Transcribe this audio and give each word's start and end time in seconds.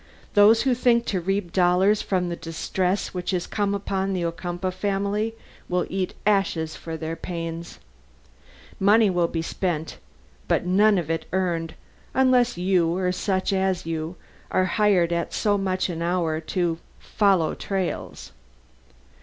"Those 0.33 0.63
who 0.63 0.73
think 0.73 1.05
to 1.05 1.21
reap 1.21 1.53
dollars 1.53 2.01
from 2.01 2.29
the 2.29 2.35
distress 2.35 3.13
which 3.13 3.29
has 3.29 3.45
come 3.45 3.75
upon 3.75 4.13
the 4.13 4.25
Ocumpaugh 4.25 4.73
family 4.73 5.35
will 5.69 5.85
eat 5.91 6.15
ashes 6.25 6.75
for 6.75 6.97
their 6.97 7.15
pains. 7.15 7.77
Money 8.79 9.11
will 9.11 9.27
be 9.27 9.43
spent, 9.43 9.99
but 10.47 10.65
none 10.65 10.97
of 10.97 11.11
it 11.11 11.27
earned, 11.33 11.75
unless 12.15 12.57
you, 12.57 12.97
or 12.97 13.11
such 13.11 13.53
as 13.53 13.85
you, 13.85 14.15
are 14.49 14.65
hired 14.65 15.13
at 15.13 15.35
so 15.35 15.55
much 15.55 15.87
an 15.87 16.01
hour 16.01 16.39
to 16.39 16.79
follow 16.97 17.53
trails." 17.53 18.31